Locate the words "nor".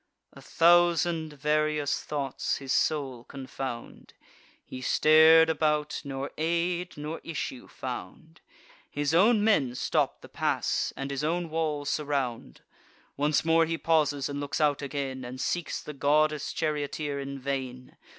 6.03-6.31, 6.97-7.21